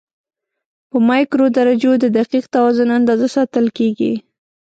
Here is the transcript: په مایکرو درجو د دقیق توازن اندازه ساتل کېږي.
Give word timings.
په 0.89 0.97
مایکرو 1.09 1.45
درجو 1.57 1.91
د 1.99 2.05
دقیق 2.17 2.45
توازن 2.55 2.89
اندازه 2.97 3.27
ساتل 3.35 3.65
کېږي. 3.77 4.13